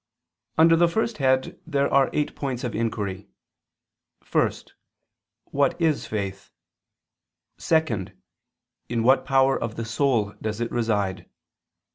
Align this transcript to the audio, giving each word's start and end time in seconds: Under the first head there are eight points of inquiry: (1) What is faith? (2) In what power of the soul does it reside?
Under 0.57 0.75
the 0.75 0.87
first 0.87 1.19
head 1.19 1.59
there 1.67 1.87
are 1.93 2.09
eight 2.11 2.35
points 2.35 2.63
of 2.63 2.73
inquiry: 2.73 3.27
(1) 4.31 4.51
What 5.51 5.79
is 5.79 6.07
faith? 6.07 6.49
(2) 7.59 8.07
In 8.89 9.03
what 9.03 9.25
power 9.25 9.61
of 9.61 9.75
the 9.75 9.85
soul 9.85 10.33
does 10.41 10.59
it 10.59 10.71
reside? 10.71 11.29